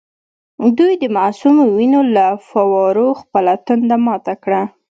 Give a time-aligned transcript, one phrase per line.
[0.77, 4.61] دوی د معصومو وینو له فووارو خپله تنده ماته کړه.